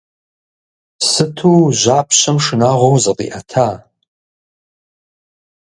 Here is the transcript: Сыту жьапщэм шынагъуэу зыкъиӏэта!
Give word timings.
Сыту 1.09 1.51
жьапщэм 1.79 2.37
шынагъуэу 2.45 2.95
зыкъиӏэта! 3.03 3.67